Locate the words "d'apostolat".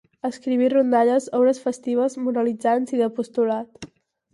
3.05-3.93